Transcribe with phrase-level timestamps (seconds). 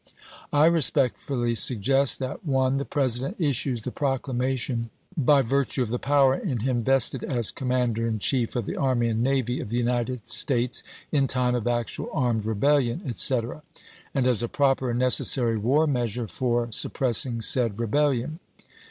[0.51, 2.77] I respectfully suggest that: 1.
[2.77, 8.07] The President issues the proclamation" by virtue of the power in him vested as Commander
[8.07, 12.09] in Chief of the army and navy of the United States in time of actual
[12.13, 13.61] armed rebellion," etc.,
[14.15, 16.97] "and as a proper and necessary war measure for sup 420 ABEAHAM LINCOLN Chap.
[16.97, 16.97] XIX.
[16.97, 18.39] pressing said rebellion."